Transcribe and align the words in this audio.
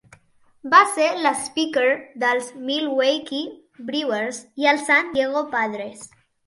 Va 0.69 0.79
ser 0.93 1.09
l'speaker 1.25 1.85
dels 2.25 2.49
Milwaukee 2.71 3.87
Brewers 3.91 4.45
i 4.65 4.71
els 4.75 4.93
San 4.93 5.17
Diego 5.19 5.51
Padres. 5.57 6.09